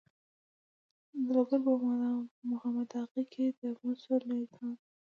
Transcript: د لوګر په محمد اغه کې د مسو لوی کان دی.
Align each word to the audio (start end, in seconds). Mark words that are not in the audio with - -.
د 1.23 1.25
لوګر 1.35 1.59
په 1.65 1.73
محمد 2.49 2.89
اغه 3.01 3.21
کې 3.33 3.45
د 3.59 3.61
مسو 3.83 4.13
لوی 4.29 4.45
کان 4.55 4.73
دی. 4.79 4.87